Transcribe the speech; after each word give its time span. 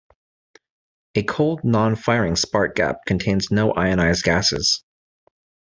A 1.13 1.21
cold, 1.21 1.63
non-firing 1.63 2.35
spark 2.35 2.75
gap 2.75 3.05
contains 3.05 3.51
no 3.51 3.71
ionized 3.75 4.23
gases. 4.23 4.83